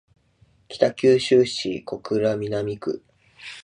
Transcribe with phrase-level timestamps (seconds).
[0.67, 3.03] 北九州市小倉南区